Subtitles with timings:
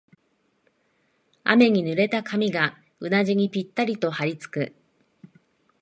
[1.43, 4.73] 雨に濡れた髪がうなじにぴったりとはりつく